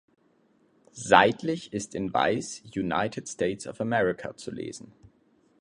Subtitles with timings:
[0.93, 4.91] Seitlich ist in weiß „United States of America“ zu lesen.